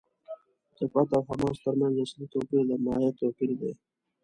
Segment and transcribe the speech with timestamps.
[0.77, 3.71] د فتح او حماس تر منځ اصلي توپیر د ماهیت توپیر دی.